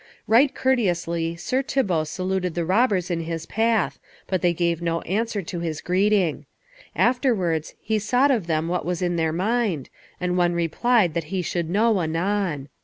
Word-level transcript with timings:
Right 0.25 0.55
courteously 0.55 1.35
Sir 1.35 1.61
Thibault 1.61 2.05
saluted 2.05 2.55
the 2.55 2.65
robbers 2.65 3.11
in 3.11 3.19
his 3.19 3.45
path, 3.45 3.99
but 4.25 4.41
they 4.41 4.51
gave 4.51 4.81
no 4.81 5.01
answer 5.01 5.43
to 5.43 5.59
his 5.59 5.79
greeting. 5.79 6.47
Afterwards 6.95 7.75
he 7.79 7.99
sought 7.99 8.31
of 8.31 8.47
them 8.47 8.67
what 8.67 8.83
was 8.83 9.03
in 9.03 9.15
their 9.15 9.31
mind, 9.31 9.91
and 10.19 10.35
one 10.39 10.53
replied 10.53 11.13
that 11.13 11.25
he 11.25 11.43
should 11.43 11.69
know 11.69 12.01
anon. 12.01 12.69